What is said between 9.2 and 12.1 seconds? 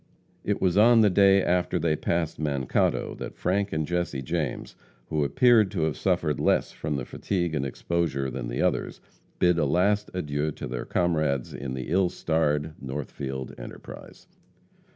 bid a last adieu to their comrades in the ill